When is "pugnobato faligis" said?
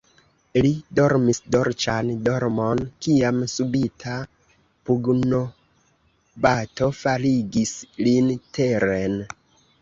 4.91-7.75